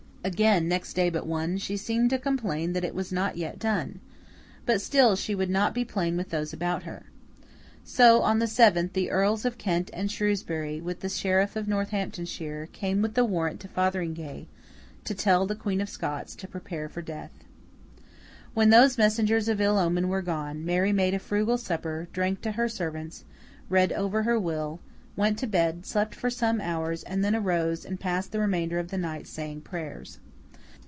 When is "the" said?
8.37-8.45, 8.93-9.09, 10.99-11.09, 13.15-13.25, 15.47-15.55, 28.31-28.39, 28.87-28.97